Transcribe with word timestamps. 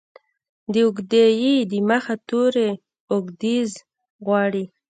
د 0.71 0.75
اوږدې 0.85 1.25
ې 1.51 1.55
د 1.71 1.73
مخه 1.89 2.15
توری 2.27 2.69
اوږدزير 3.11 3.69
غواړي. 4.25 4.63